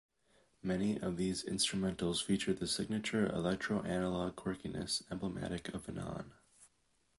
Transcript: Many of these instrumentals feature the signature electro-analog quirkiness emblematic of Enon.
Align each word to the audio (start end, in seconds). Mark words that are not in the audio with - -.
Many 0.63 0.99
of 0.99 1.15
these 1.17 1.43
instrumentals 1.45 2.23
feature 2.23 2.55
the 2.55 2.65
signature 2.65 3.27
electro-analog 3.27 4.35
quirkiness 4.35 5.03
emblematic 5.11 5.69
of 5.75 5.87
Enon. 5.87 6.33